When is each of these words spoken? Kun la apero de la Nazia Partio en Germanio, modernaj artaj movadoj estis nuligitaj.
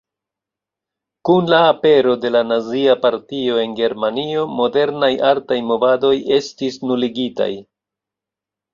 Kun 1.29 1.51
la 1.53 1.59
apero 1.73 2.15
de 2.23 2.31
la 2.37 2.41
Nazia 2.53 2.97
Partio 3.05 3.61
en 3.67 3.77
Germanio, 3.83 4.49
modernaj 4.63 5.13
artaj 5.37 5.63
movadoj 5.71 6.15
estis 6.43 6.85
nuligitaj. 6.91 7.53